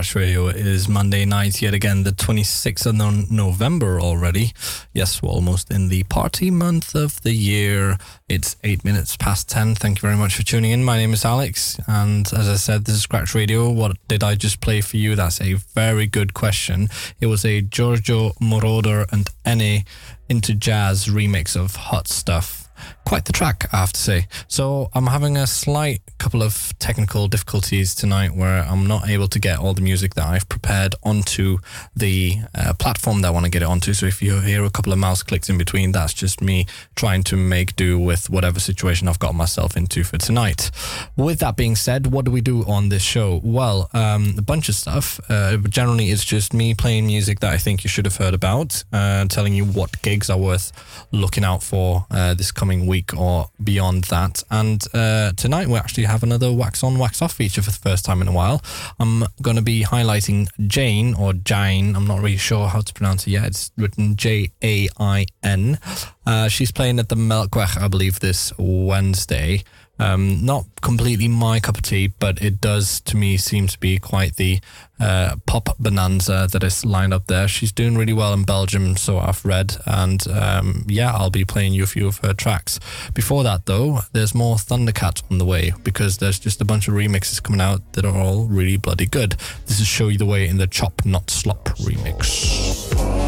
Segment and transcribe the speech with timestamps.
[0.00, 0.48] Scratch Radio.
[0.48, 4.54] It is Monday night, yet again, the 26th of November already.
[4.94, 7.98] Yes, we're almost in the party month of the year.
[8.26, 9.74] It's eight minutes past 10.
[9.74, 10.84] Thank you very much for tuning in.
[10.84, 13.68] My name is Alex, and as I said, this is Scratch Radio.
[13.68, 15.16] What did I just play for you?
[15.16, 16.88] That's a very good question.
[17.20, 19.84] It was a Giorgio Moroder and Enne
[20.30, 22.69] into Jazz remix of Hot Stuff
[23.04, 24.26] quite the track, I have to say.
[24.46, 29.38] So I'm having a slight couple of technical difficulties tonight where I'm not able to
[29.38, 31.58] get all the music that I've prepared onto
[31.96, 33.94] the uh, platform that I want to get it onto.
[33.94, 37.24] So if you hear a couple of mouse clicks in between, that's just me trying
[37.24, 40.70] to make do with whatever situation I've got myself into for tonight.
[41.16, 43.40] With that being said, what do we do on this show?
[43.42, 45.18] Well, um, a bunch of stuff.
[45.28, 48.84] Uh, generally, it's just me playing music that I think you should have heard about,
[48.92, 50.70] uh, telling you what gigs are worth
[51.10, 54.42] looking out for uh, this coming week or beyond that.
[54.50, 58.04] And uh, tonight we actually have another wax on, wax off feature for the first
[58.04, 58.62] time in a while.
[58.98, 61.96] I'm going to be highlighting Jane or Jane.
[61.96, 63.46] I'm not really sure how to pronounce it yet.
[63.46, 65.78] It's written J A I N.
[66.26, 69.64] Uh, she's playing at the Melkweg, I believe, this Wednesday.
[70.00, 73.98] Um, not completely my cup of tea, but it does to me seem to be
[73.98, 74.60] quite the
[74.98, 77.46] uh, pop bonanza that is lined up there.
[77.48, 81.74] She's doing really well in Belgium, so I've read, and um, yeah, I'll be playing
[81.74, 82.80] you a few of her tracks.
[83.12, 86.94] Before that, though, there's more Thundercat on the way because there's just a bunch of
[86.94, 89.36] remixes coming out that are all really bloody good.
[89.66, 93.19] This is Show You the Way in the Chop Not Slop remix.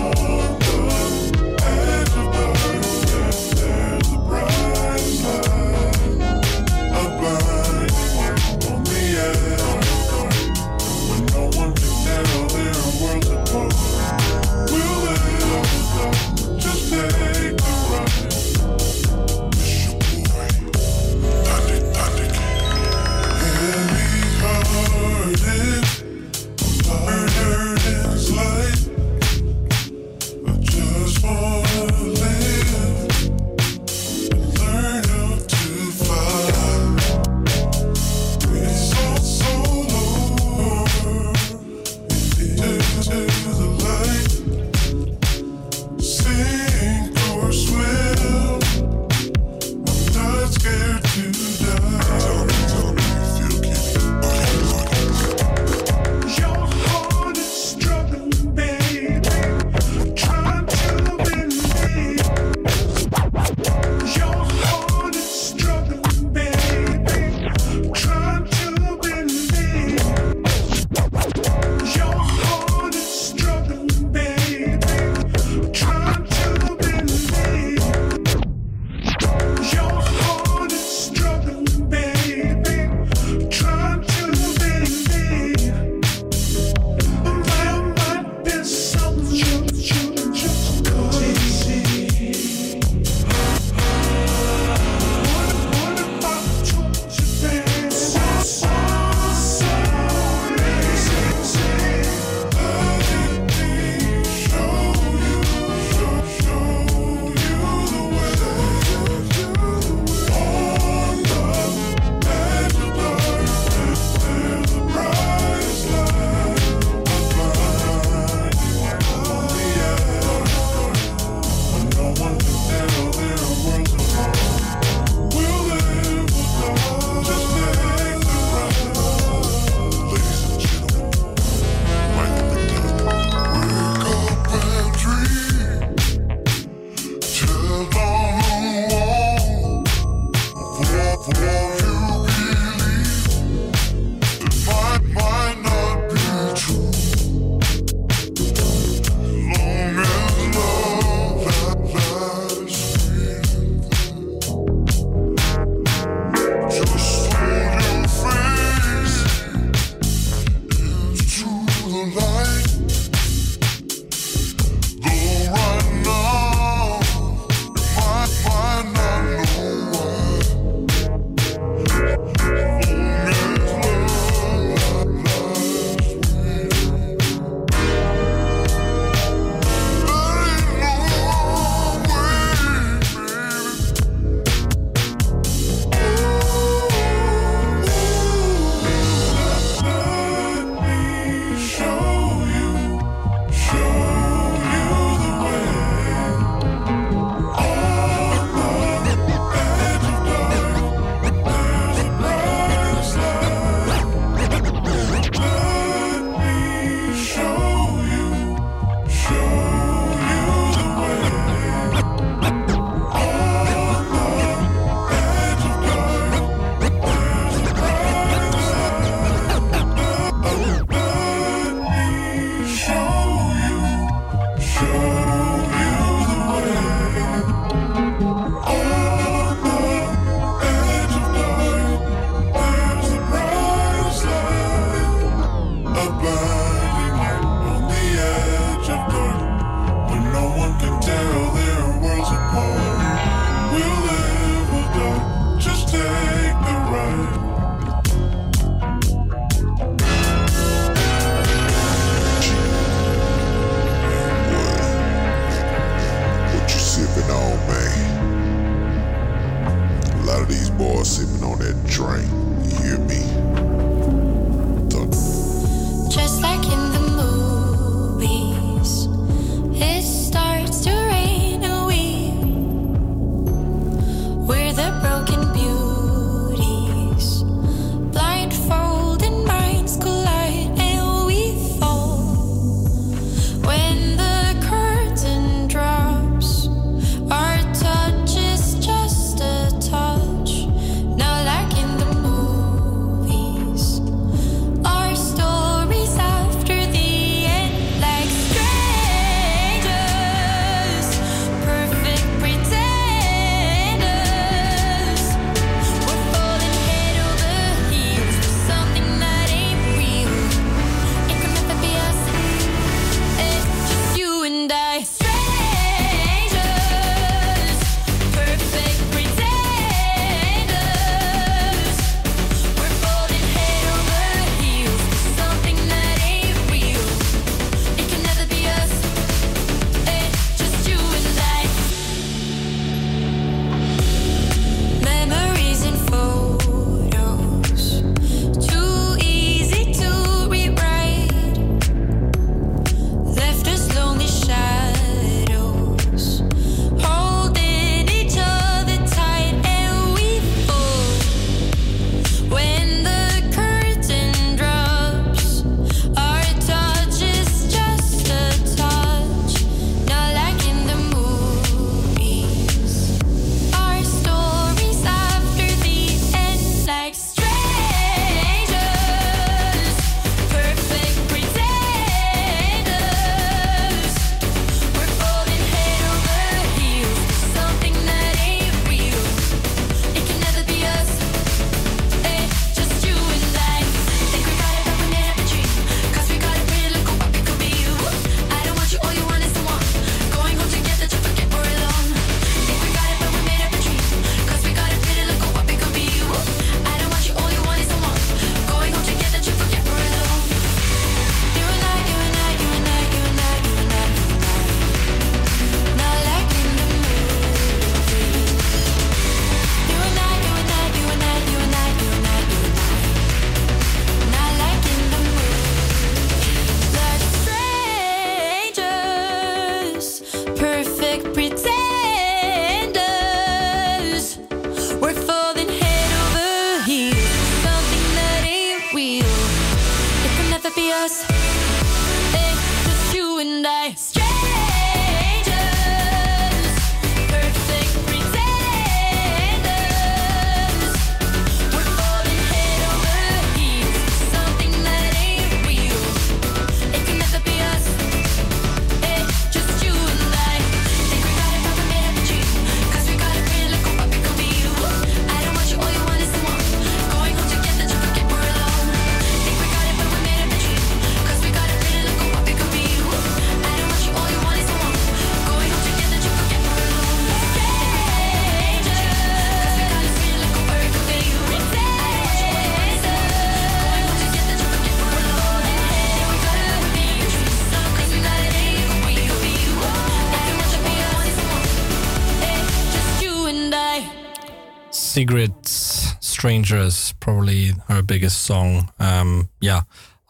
[485.23, 488.91] Sigrid's Strangers, probably her biggest song.
[488.99, 489.83] Um, yeah,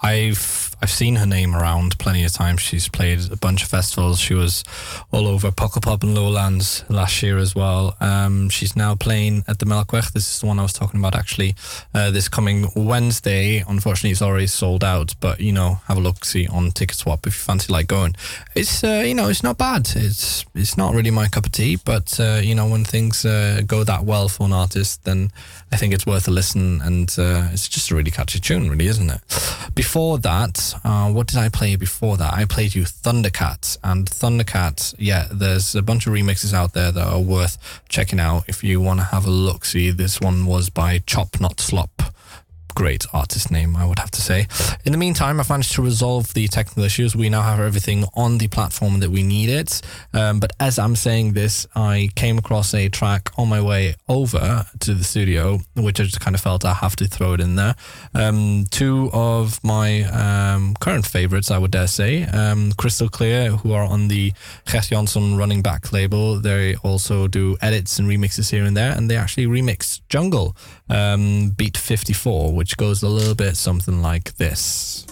[0.02, 2.60] I've I've seen her name around plenty of times.
[2.60, 4.18] She's played a bunch of festivals.
[4.18, 4.64] She was
[5.12, 7.96] all over Pukkelpop and Lowlands last year as well.
[8.00, 10.10] Um, she's now playing at the Melkweg.
[10.12, 11.54] This is the one I was talking about actually.
[11.94, 13.62] Uh, this coming Wednesday.
[13.68, 15.14] Unfortunately, it's already sold out.
[15.20, 18.16] But you know, have a look see on Ticket Swap if you fancy like going.
[18.56, 19.88] It's uh, you know it's not bad.
[19.94, 23.62] It's it's not really my cup of tea, but uh, you know when things uh,
[23.64, 25.30] go that well for an artist, then
[25.70, 28.88] I think it's worth a listen, and uh, it's just a really catchy tune, really,
[28.88, 29.20] isn't it?
[29.74, 32.32] Before that, uh, what did I play before that?
[32.34, 37.06] I played you Thundercats, and Thundercats, yeah, there's a bunch of remixes out there that
[37.06, 39.64] are worth checking out if you want to have a look.
[39.64, 42.02] See, this one was by Chop Not Slop
[42.74, 44.46] great artist name, I would have to say.
[44.84, 47.14] In the meantime, I've managed to resolve the technical issues.
[47.14, 49.82] We now have everything on the platform that we need it.
[50.12, 54.64] Um, but as I'm saying this, I came across a track on my way over
[54.80, 57.56] to the studio, which I just kind of felt I have to throw it in
[57.56, 57.74] there.
[58.14, 63.72] Um, two of my um, current favorites, I would dare say, um, Crystal Clear, who
[63.72, 64.32] are on the
[64.70, 66.40] Gerd Janson Running Back label.
[66.40, 70.56] They also do edits and remixes here and there, and they actually remixed Jungle
[70.92, 75.06] um, Beat 54, which goes a little bit something like this.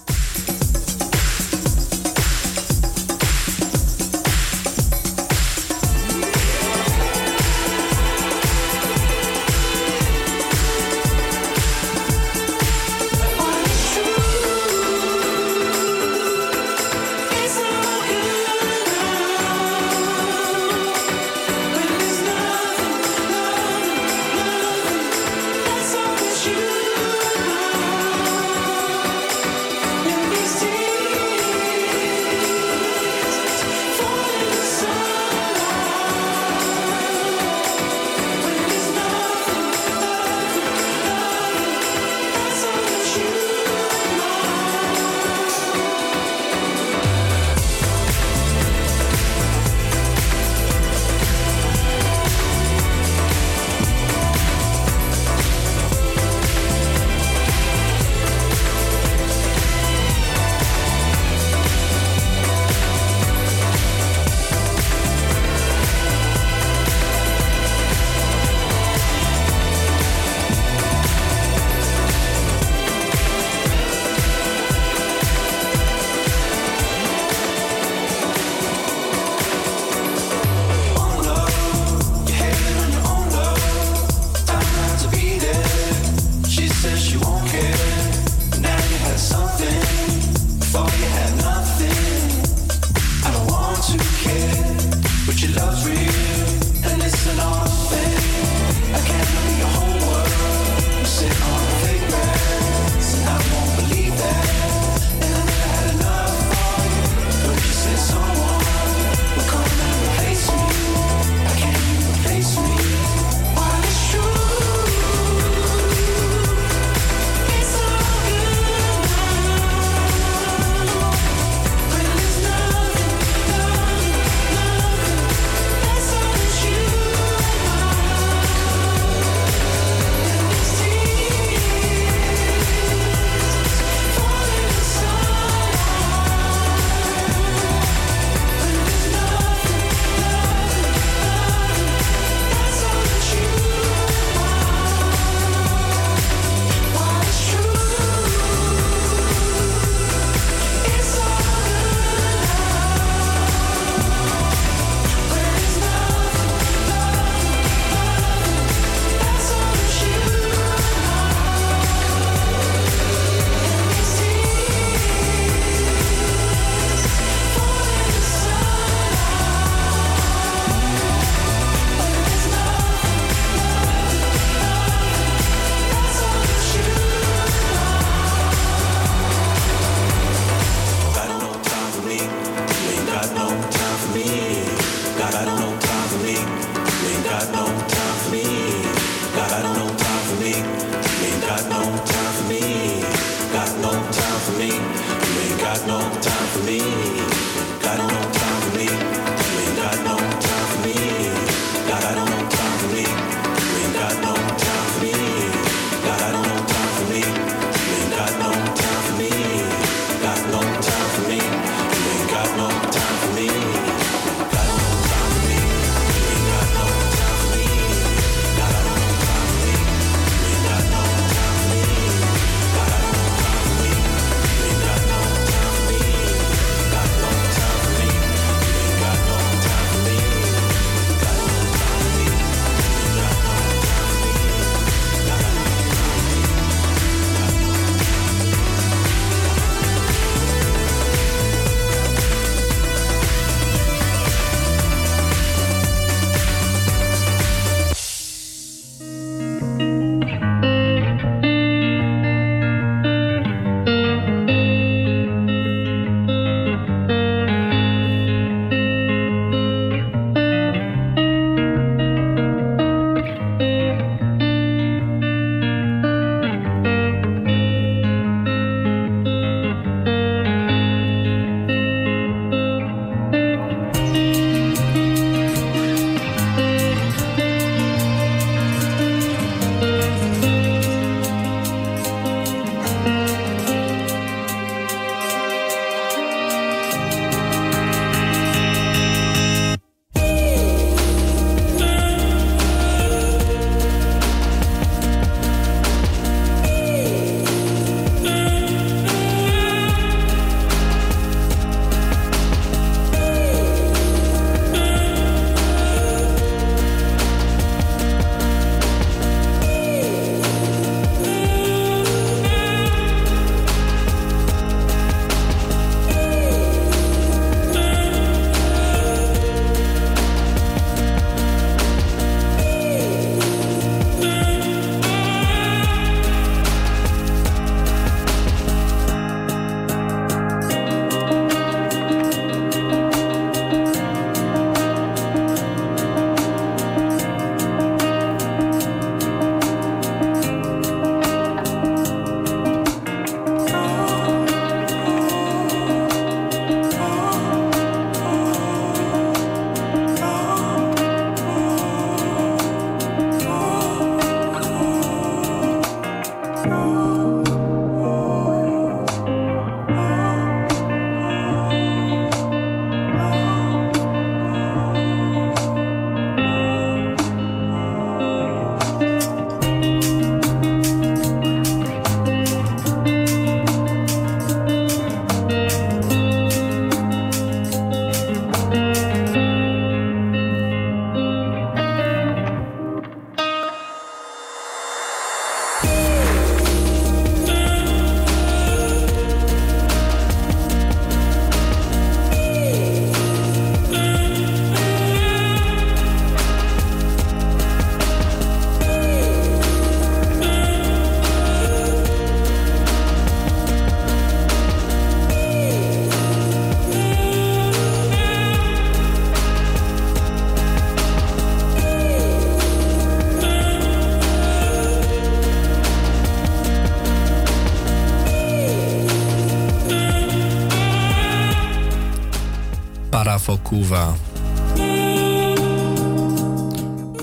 [423.41, 424.13] Parafokuva.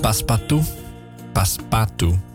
[0.02, 0.58] Paspatu?
[1.32, 2.27] Paspatu.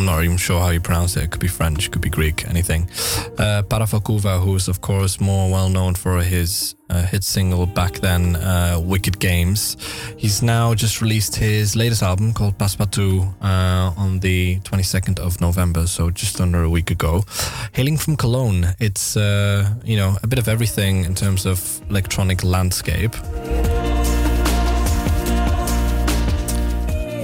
[0.00, 1.24] I'm, not even sure how you pronounce it.
[1.24, 2.88] It could be French, could be Greek, anything.
[3.36, 8.36] Uh, who is, of course, more well known for his uh, hit single back then,
[8.36, 9.76] uh, Wicked Games.
[10.16, 15.86] He's now just released his latest album called Paspatou uh, on the 22nd of November,
[15.86, 17.22] so just under a week ago.
[17.72, 22.42] Hailing from Cologne, it's, uh, you know, a bit of everything in terms of electronic
[22.42, 23.14] landscape.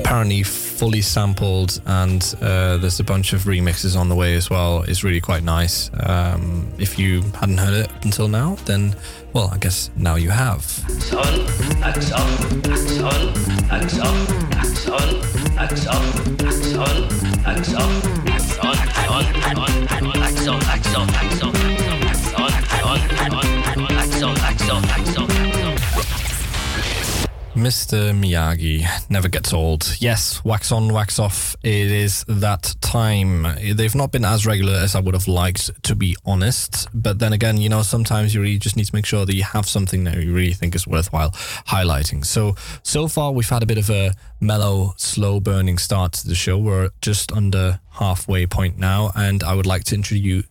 [0.07, 0.45] apparently
[0.77, 5.03] fully sampled and uh, there's a bunch of remixes on the way as well it's
[5.03, 8.95] really quite nice um, if you hadn't heard it until now then
[9.33, 10.63] well i guess now you have.
[27.57, 28.13] Mr.
[28.13, 29.97] Miyagi never gets old.
[29.99, 31.57] Yes, wax on, wax off.
[31.63, 33.47] It is that time.
[33.75, 36.87] They've not been as regular as I would have liked, to be honest.
[36.93, 39.43] But then again, you know, sometimes you really just need to make sure that you
[39.43, 42.27] have something that you really think is worthwhile highlighting.
[42.27, 46.35] So, so far we've had a bit of a mellow, slow burning start to the
[46.35, 46.59] show.
[46.59, 50.45] We're just under halfway point now, and I would like to introduce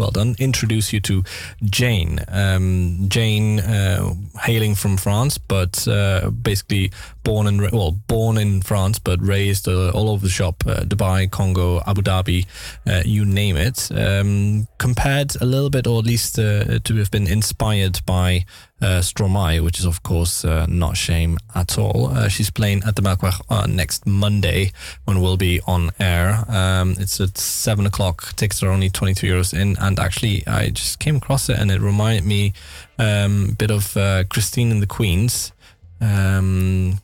[0.00, 0.34] well done.
[0.38, 1.22] Introduce you to
[1.62, 2.20] Jane.
[2.28, 6.90] Um, Jane, uh, hailing from France, but uh, basically
[7.22, 11.30] born ra- well, born in France, but raised uh, all over the shop: uh, Dubai,
[11.30, 12.46] Congo, Abu Dhabi,
[12.86, 13.90] uh, you name it.
[13.92, 18.46] Um, compared a little bit, or at least uh, to have been inspired by
[18.80, 22.08] uh, Stromae, which is of course uh, not shame at all.
[22.08, 24.72] Uh, she's playing at the Melkweg uh, next Monday
[25.04, 26.44] when we'll be on air.
[26.48, 28.34] Um, it's at seven o'clock.
[28.36, 31.70] Tickets are only twenty two euros in, and actually I just came across it and
[31.70, 32.52] it reminded me
[32.98, 35.52] um, a bit of uh, Christine and the Queens.
[36.00, 37.00] Um,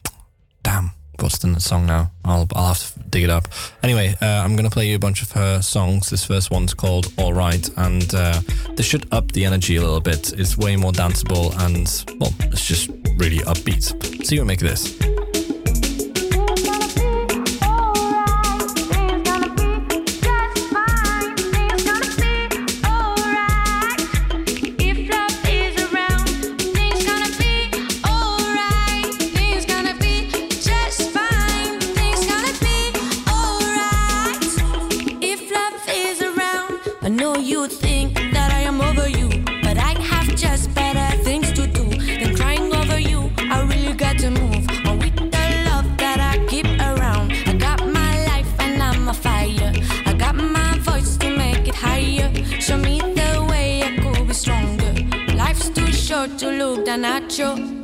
[0.63, 0.96] damn.
[1.23, 2.11] What's the song now?
[2.25, 3.49] I'll, I'll have to dig it up.
[3.83, 6.11] Anyway, uh, I'm going to play you a bunch of her songs.
[6.11, 8.41] This first one's called All Right, and uh,
[8.75, 10.33] this should up the energy a little bit.
[10.33, 13.83] It's way more danceable, and, well, it's just really upbeat.
[14.25, 15.16] See what you make of this.
[57.37, 57.76] Down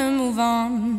[0.00, 0.97] really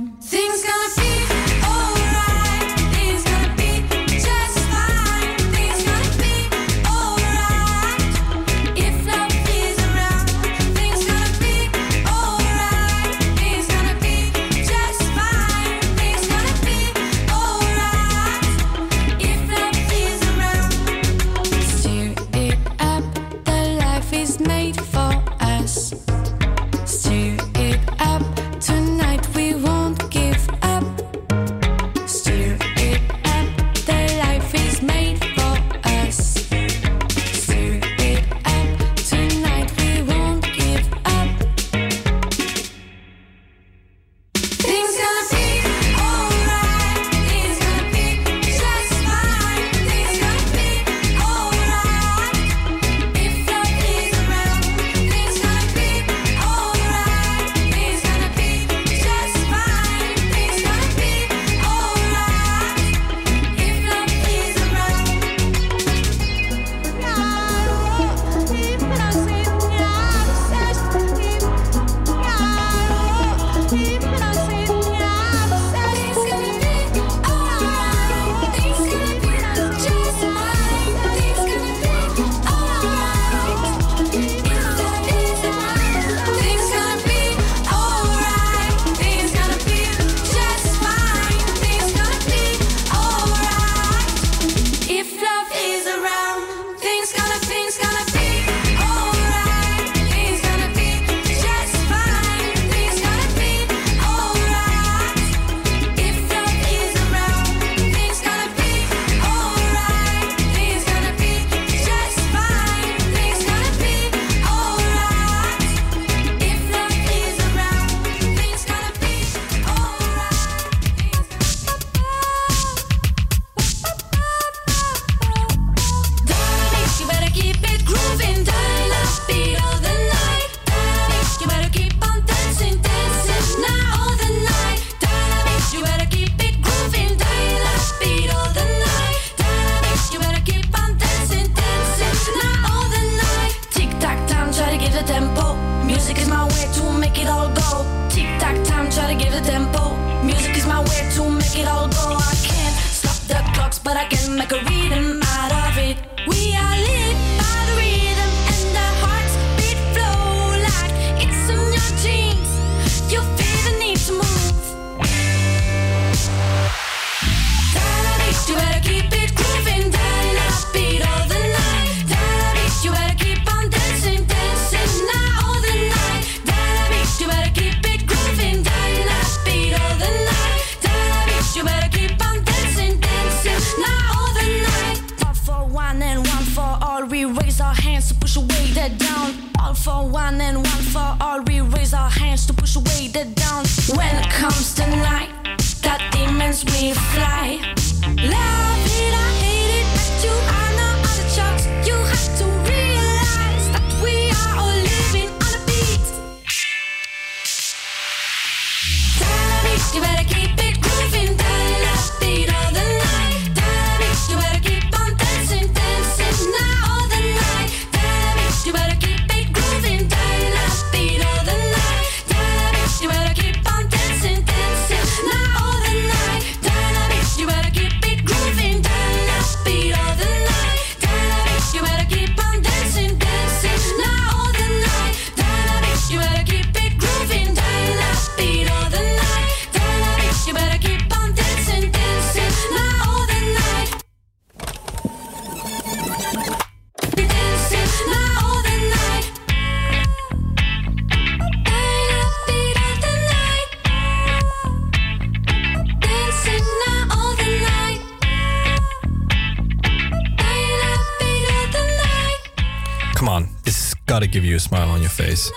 [264.29, 265.51] give you a smile on your face.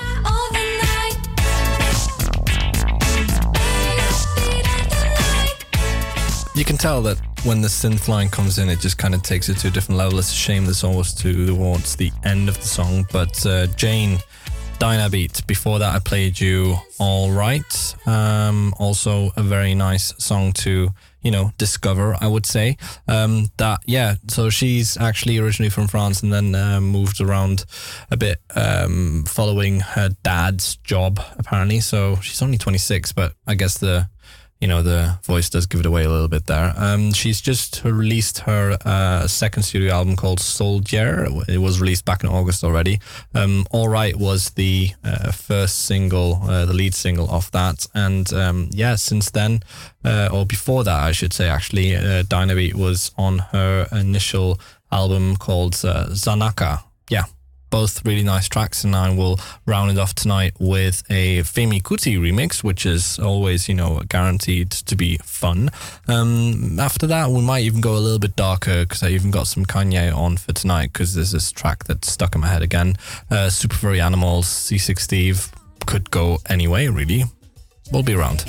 [6.55, 9.49] You can tell that when the synth line comes in, it just kind of takes
[9.49, 10.19] it to a different level.
[10.19, 14.19] It's a shame this almost towards the end of the song, but uh, Jane.
[14.79, 15.47] Dynabeat.
[15.47, 17.95] Before that, I played you All Right.
[18.05, 20.91] Um, also, a very nice song to,
[21.23, 22.77] you know, discover, I would say.
[23.09, 27.65] Um, that, yeah, so she's actually originally from France and then uh, moved around
[28.11, 31.81] a bit um, following her dad's job, apparently.
[31.81, 34.09] So she's only 26, but I guess the
[34.63, 36.73] you know the voice does give it away a little bit there.
[36.77, 41.27] Um, she's just released her uh, second studio album called Soldier.
[41.49, 43.01] It was released back in August already.
[43.35, 48.33] Um, All Right was the uh, first single, uh, the lead single of that, and
[48.33, 49.65] um, yeah, since then,
[50.05, 54.61] uh, or before that, I should say, actually, uh, Dynabeat was on her initial
[54.93, 56.85] album called uh, Zanaka.
[57.11, 57.25] Yeah,
[57.73, 62.19] both really nice tracks, and I will round it off tonight with a Femi Kuti
[62.19, 65.71] remix, which is always, you know, guaranteed to be fun.
[66.07, 69.47] Um, after that, we might even go a little bit darker because I even got
[69.47, 72.95] some Kanye on for tonight because there's this track that's stuck in my head again.
[73.31, 75.51] Uh, Super Furry Animals, C6 Steve
[75.87, 77.25] could go anyway, really.
[77.91, 78.45] We'll be around.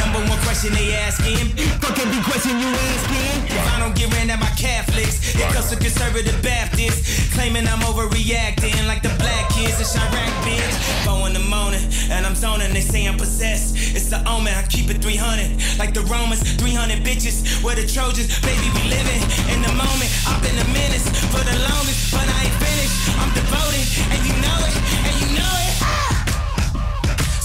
[0.00, 1.52] Number one question they asking.
[1.80, 3.52] Fuck every question you asking.
[3.52, 7.32] If I don't get ran at my Catholics, it comes to conservative Baptists.
[7.34, 10.74] Claiming I'm overreacting like the black kids in Chirac, bitch.
[11.04, 12.72] Four in the morning, and I'm zoning.
[12.72, 13.76] They say I'm possessed.
[13.76, 15.78] It's the omen, I keep it 300.
[15.78, 17.62] Like the Romans, 300 bitches.
[17.62, 20.10] Where the Trojans, baby, we living in the moment.
[20.26, 22.96] I've been a menace for the longest, but I ain't finished.
[23.20, 23.84] I'm devoted,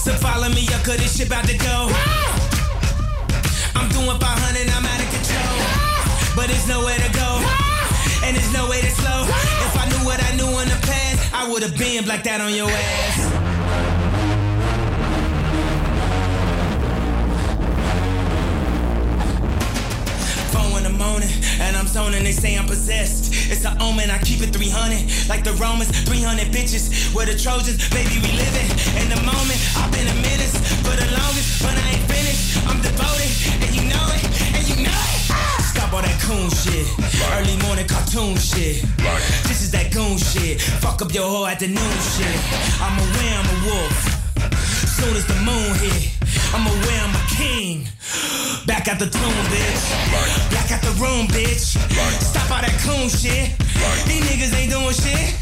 [0.04, 1.88] So follow me up, cause this shit about to go.
[3.74, 6.36] I'm doing 500, I'm out of control.
[6.36, 7.40] But there's nowhere to go.
[8.22, 9.24] And there's no way to slow.
[9.24, 12.42] If I knew what I knew in the past, I would have been blacked out
[12.42, 13.53] on your ass.
[20.84, 21.32] The morning,
[21.64, 23.32] and I'm zoning, they say I'm possessed.
[23.50, 25.28] It's an omen, I keep it 300.
[25.28, 27.14] Like the Romans, 300 bitches.
[27.16, 28.68] Where the Trojans, baby, we living
[29.00, 29.58] in the moment.
[29.80, 30.52] I've been a menace
[30.84, 32.60] for the longest, but I ain't finished.
[32.68, 33.32] I'm devoted,
[33.64, 35.20] and you know it, and you know it.
[35.32, 35.56] Ah!
[35.72, 36.84] Stop all that coon shit.
[37.32, 38.84] Early morning cartoon shit.
[39.48, 40.60] This is that goon shit.
[40.84, 42.36] Fuck up your whole afternoon shit.
[42.84, 43.96] I'm aware I'm a wolf.
[45.04, 46.16] Soon as the moon hit,
[46.56, 46.64] I'm
[47.36, 47.84] king.
[48.64, 49.84] Back at the tomb, bitch.
[50.48, 51.76] Back at the room, bitch.
[52.24, 53.52] Stop all that coon shit.
[54.08, 55.36] These niggas ain't doing shit.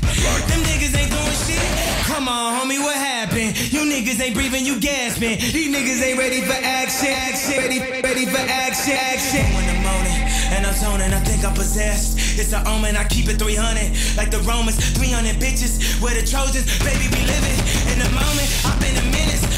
[0.51, 1.63] Them niggas ain't doing shit.
[2.11, 3.55] Come on, homie, what happened?
[3.71, 5.39] You niggas ain't breathing, you gasping.
[5.39, 7.15] These niggas ain't ready for action.
[7.15, 8.99] Action, ready, ready for action.
[8.99, 9.47] Action.
[9.47, 10.19] In the morning,
[10.59, 12.19] and I'm zoning, I think I'm possessed.
[12.35, 14.19] It's an omen, I keep it 300.
[14.19, 16.03] Like the Romans, 300 bitches.
[16.03, 17.59] Where the Trojans, baby, we living
[17.95, 18.49] in the moment.
[18.67, 19.52] I've been a menace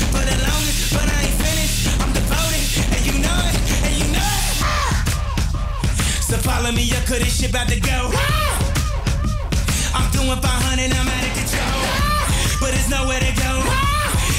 [6.64, 8.10] Follow me up, cause this shit about to go.
[9.92, 12.58] I'm doing 500, I'm out of control.
[12.58, 13.60] But there's nowhere to go,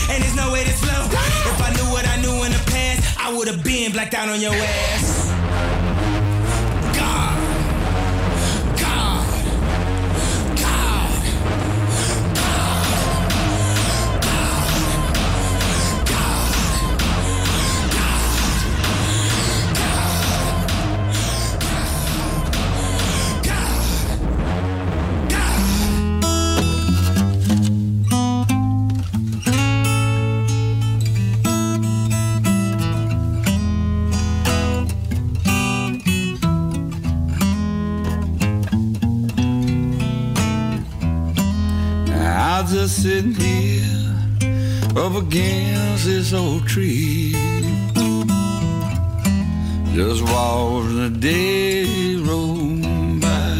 [0.09, 1.05] and there's no way to slow.
[1.05, 4.27] If I knew what I knew in the past, I would have been blacked out
[4.27, 5.34] on your ass.
[43.05, 44.15] Sitting here
[44.97, 47.33] up against this old tree.
[49.93, 52.81] Just watching the day roll
[53.21, 53.57] by.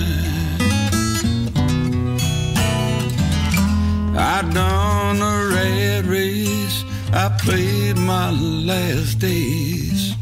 [4.17, 6.83] I done a red race.
[7.13, 10.15] I played my last days.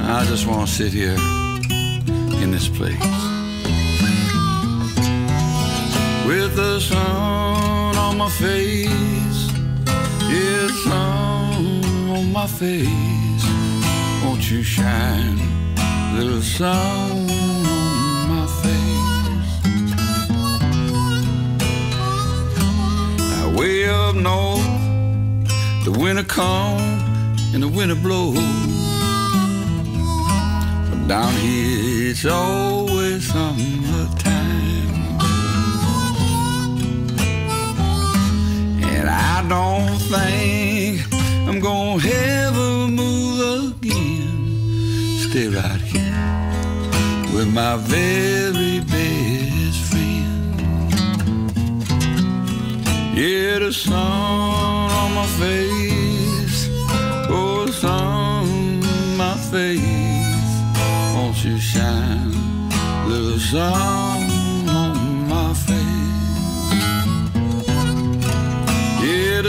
[0.00, 1.18] I just want to sit here
[2.42, 3.13] in this place
[6.54, 9.50] the sun on my face.
[10.30, 13.44] Yeah, sun on my face.
[14.22, 15.38] Won't you shine,
[16.16, 19.50] little sun on my face?
[23.18, 24.64] Now, way up north,
[25.84, 28.38] the winter comes and the winter blows.
[30.90, 34.43] But down here, it's always summertime.
[39.44, 41.02] I don't think
[41.46, 45.18] I'm gonna ever move again.
[45.18, 51.52] Stay right here with my very best friend.
[53.14, 56.70] Yeah, the sun on my face,
[57.28, 60.52] oh, the sun on my face.
[61.14, 62.32] Won't you shine,
[63.06, 64.13] little sun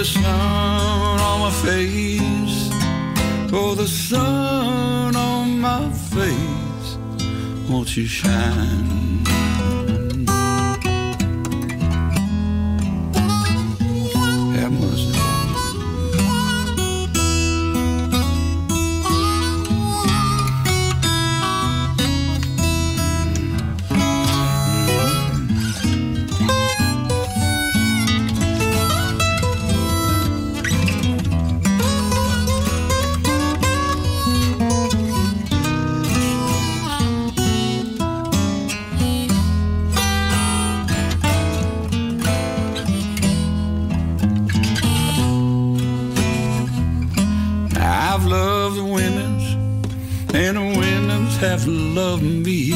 [0.05, 2.69] sun on my face.
[3.51, 6.97] Oh, the sun on my face.
[7.69, 9.04] Won't you shine?
[51.95, 52.73] Loved me,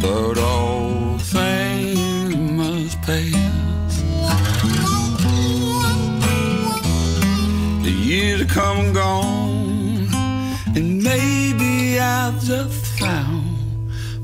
[0.00, 3.94] but all things must pass.
[7.82, 10.08] The years have come and gone,
[10.76, 13.56] and maybe I've just found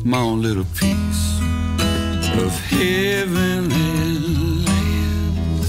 [0.05, 1.41] my own little piece
[2.45, 5.65] of heaven and land.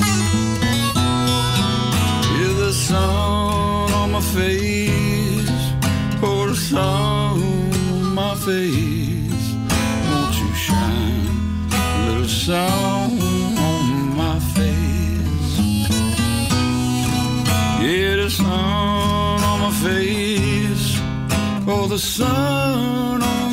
[2.39, 4.86] Is the sun on my face,
[6.70, 7.41] sun
[7.93, 9.45] on my face?
[10.09, 13.11] Won't you shine a little sun
[13.72, 15.59] on my face?
[17.82, 20.99] Yeah, the sun on my face,
[21.68, 23.46] oh, the sun on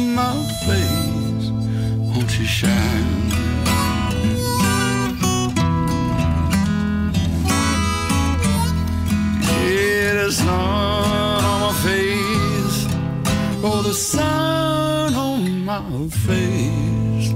[16.27, 17.33] face.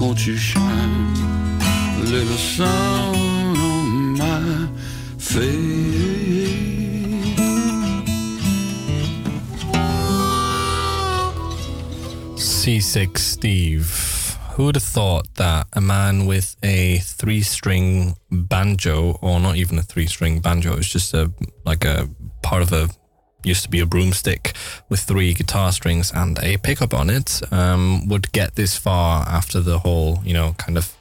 [0.00, 1.16] Won't you shine
[2.00, 4.68] a little sun on my
[5.18, 6.12] face?
[12.36, 14.38] C6 Steve.
[14.52, 19.78] Who would have thought that a man with a three string banjo, or not even
[19.78, 21.32] a three string banjo, it's just a
[21.64, 22.10] like a
[22.42, 22.88] part of a
[23.44, 24.54] used to be a broomstick
[24.88, 29.60] with three guitar strings and a pickup on it, um, would get this far after
[29.60, 30.96] the whole, you know, kind of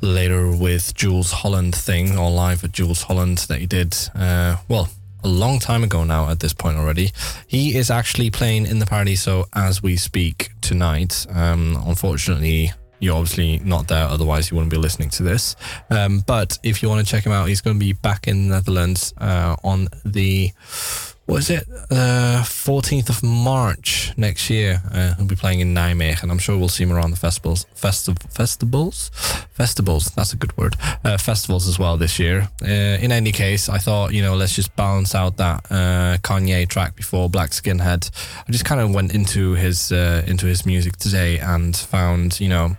[0.00, 3.96] later with Jules Holland thing or live at Jules Holland that he did.
[4.14, 4.88] Uh, well,
[5.24, 7.12] a long time ago now at this point already.
[7.46, 11.26] He is actually playing in the Paradiso as we speak tonight.
[11.30, 15.56] Um, unfortunately, you're obviously not there, otherwise, you wouldn't be listening to this.
[15.90, 18.48] Um, but if you want to check him out, he's going to be back in
[18.48, 20.52] the Netherlands uh, on the.
[21.26, 21.68] What is it?
[21.90, 24.82] Uh, 14th of March next year.
[24.92, 26.22] Uh, he'll be playing in Nijmegen.
[26.22, 27.64] And I'm sure we'll see him around the festivals.
[27.76, 29.10] Festi- festivals?
[29.52, 30.06] Festivals.
[30.16, 30.76] That's a good word.
[31.04, 32.48] Uh, festivals as well this year.
[32.60, 36.68] Uh, in any case, I thought, you know, let's just balance out that uh, Kanye
[36.68, 38.10] track before Black Skinhead.
[38.46, 42.48] I just kind of went into his uh, into his music today and found, you
[42.48, 42.76] know,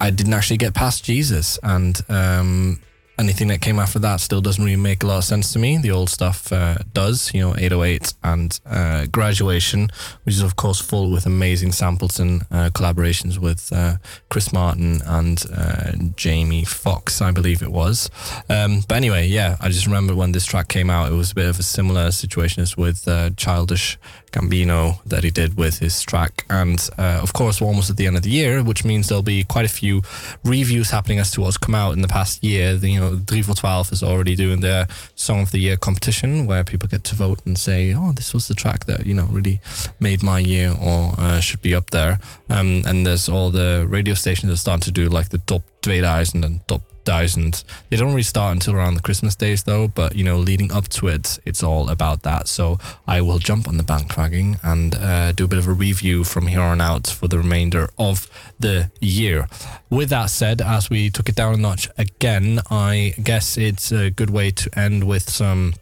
[0.00, 2.80] I didn't actually get past Jesus, and um,
[3.18, 5.76] anything that came after that still doesn't really make a lot of sense to me.
[5.78, 9.90] The old stuff uh, does, you know, 808 and uh, Graduation,
[10.22, 13.96] which is of course full with amazing samples and uh, collaborations with uh,
[14.30, 18.10] Chris Martin and uh, Jamie Foxx, I believe it was.
[18.48, 21.34] Um, but anyway, yeah, I just remember when this track came out, it was a
[21.34, 23.98] bit of a similar situation as with uh, Childish
[24.32, 26.44] Gambino that he did with his track.
[26.50, 29.22] And uh, of course, we're almost at the end of the year, which means there'll
[29.22, 30.02] be quite a few
[30.44, 32.76] reviews happening as to what's come out in the past year.
[32.76, 36.46] The, you know, 3 for 12 is already doing their Song of the Year competition
[36.46, 39.26] where people get to vote and say, oh, this was the track that, you know,
[39.26, 39.60] really
[40.00, 42.18] made my year or uh, should be up there.
[42.50, 45.62] Um, and there's all the radio stations that are starting to do like the top
[45.82, 47.64] 2000 and top thousand.
[47.88, 50.88] They don't really start until around the Christmas days though, but you know, leading up
[50.88, 52.48] to it, it's all about that.
[52.48, 56.22] So I will jump on the bandcragging and uh, do a bit of a review
[56.22, 58.28] from here on out for the remainder of
[58.60, 59.48] the year.
[59.88, 64.10] With that said, as we took it down a notch again, I guess it's a
[64.10, 65.74] good way to end with some.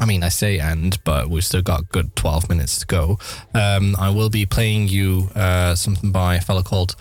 [0.00, 3.18] I mean, I say end, but we've still got good 12 minutes to go.
[3.52, 6.96] Um, I will be playing you uh, something by a fellow called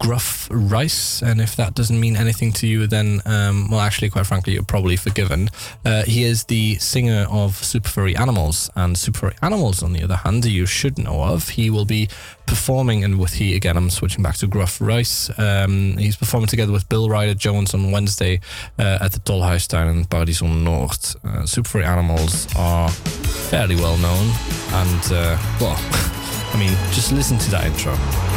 [0.00, 4.26] Gruff Rice, and if that doesn't mean anything to you, then, um, well, actually, quite
[4.26, 5.48] frankly, you're probably forgiven.
[5.84, 10.02] Uh, he is the singer of Super Furry Animals, and Super Furry Animals, on the
[10.02, 11.50] other hand, you should know of.
[11.50, 12.08] He will be
[12.46, 15.30] performing, and with he again, I'm switching back to Gruff Rice.
[15.38, 18.40] Um, he's performing together with Bill Ryder Jones on Wednesday
[18.78, 21.16] uh, at the Tolhuistuin in Paradison Noord.
[21.24, 24.30] Uh, Super Furry Animals are fairly well known,
[24.72, 25.76] and, uh, well,
[26.52, 28.33] I mean, just listen to that intro.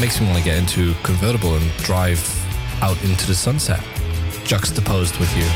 [0.00, 2.20] Makes me want to get into convertible and drive
[2.82, 3.80] out into the sunset,
[4.44, 5.46] juxtaposed with you.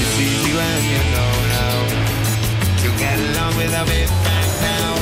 [0.00, 1.76] It's easy when you know how
[2.82, 4.96] to get along without it back now.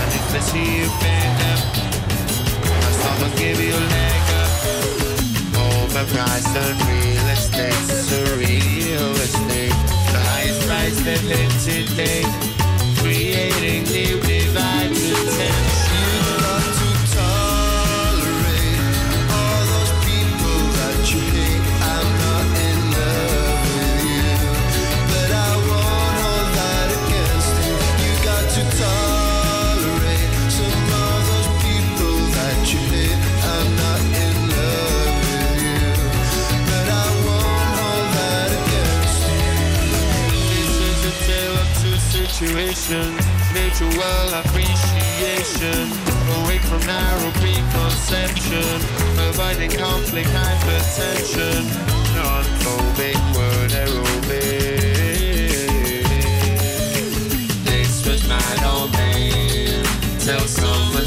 [0.00, 0.10] And
[0.54, 1.56] you better,
[3.02, 4.52] someone give you a leg up.
[5.60, 7.74] Overpriced on real estate.
[10.12, 10.98] The highest price
[11.64, 12.24] today.
[13.02, 14.20] Creating new
[15.34, 15.73] tension.
[42.54, 45.90] Mutual appreciation.
[46.38, 48.78] Away from narrow preconception,
[49.28, 51.64] avoiding conflict, hypertension.
[52.14, 54.44] Non-phobic word aerobic.
[57.64, 59.82] This was my domain.
[60.20, 61.03] Till someone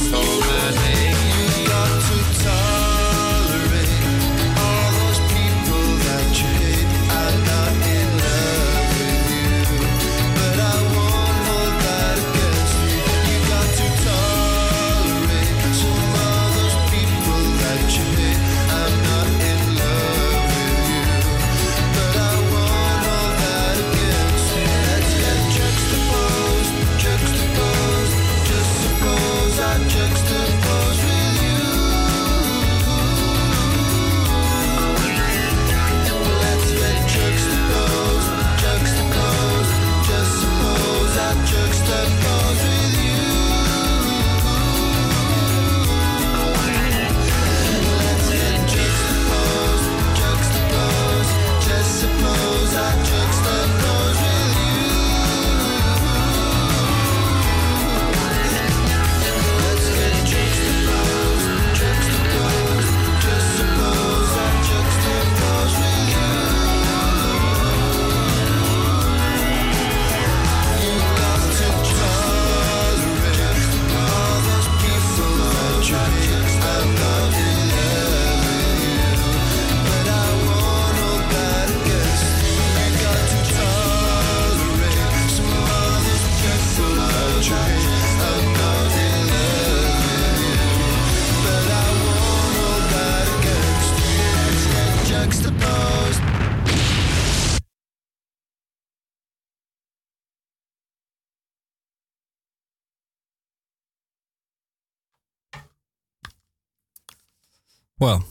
[108.08, 108.24] Well,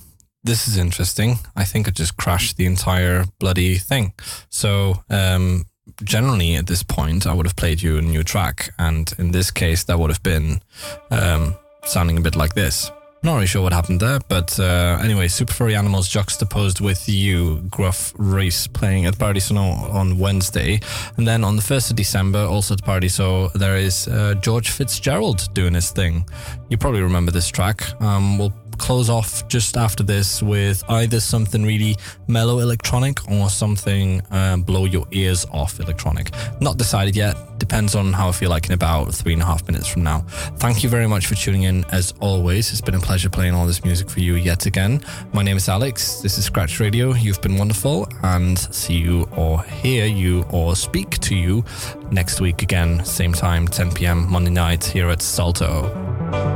[0.43, 1.39] this is interesting.
[1.55, 4.15] I think I just crashed the entire bloody thing.
[4.49, 5.67] So, um,
[6.03, 9.51] generally at this point, I would have played you a new track, and in this
[9.51, 10.63] case, that would have been
[11.11, 12.91] um, sounding a bit like this.
[13.23, 17.61] Not really sure what happened there, but uh, anyway, Super Furry Animals juxtaposed with you,
[17.69, 20.81] Gruff Race, playing at Party Sono on Wednesday.
[21.19, 24.71] And then on the 1st of December, also at Party So, there is uh, George
[24.71, 26.25] Fitzgerald doing his thing.
[26.71, 27.83] You probably remember this track.
[28.01, 31.97] Um, we'll close off just after this with either something really
[32.29, 36.31] mellow electronic or something um, blow your ears off electronic.
[36.61, 37.37] Not decided yet.
[37.59, 40.21] Depends on how I feel like in about three and a half minutes from now.
[40.59, 42.71] Thank you very much for tuning in as always.
[42.71, 45.01] It's been a pleasure playing all this music for you yet again.
[45.33, 46.21] My name is Alex.
[46.21, 47.15] This is Scratch Radio.
[47.15, 51.65] You've been wonderful and see you or hear you or speak to you
[52.11, 54.31] next week again, same time, 10 p.m.
[54.31, 56.56] Monday night here at Salto.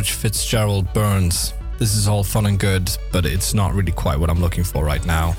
[0.00, 1.52] George Fitzgerald Burns.
[1.78, 4.82] This is all fun and good, but it's not really quite what I'm looking for
[4.82, 5.36] right now.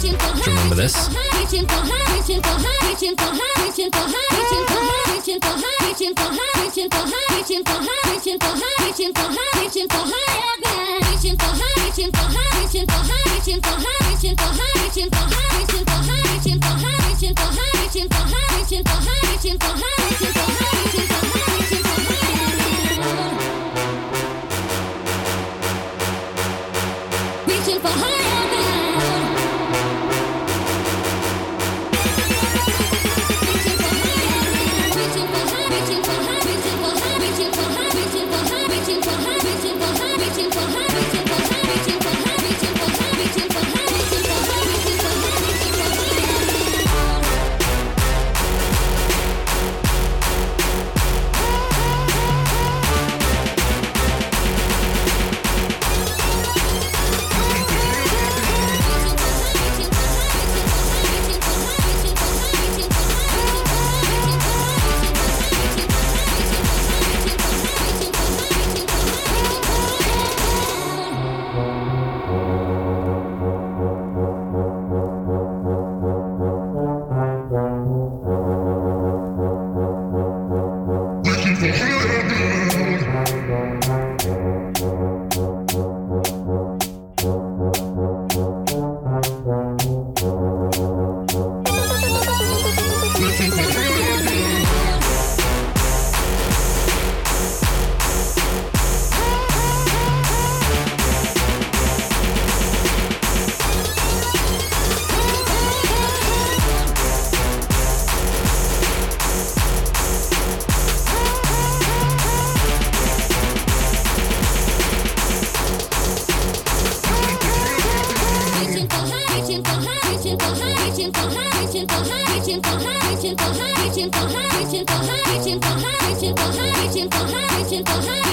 [0.00, 0.16] Do you
[0.46, 1.14] remember this?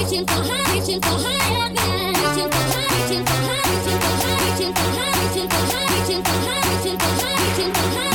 [0.04, 1.70] reaching for high, reaching for high,
[2.10, 5.24] reaching for high, reaching for high, reaching for high,
[7.48, 8.13] reaching for high.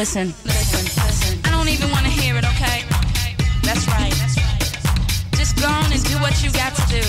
[0.00, 1.38] Listen, listen, listen.
[1.44, 2.88] I don't even want to hear it, okay?
[3.62, 4.16] That's right.
[5.36, 7.04] Just go on and do what you got to do,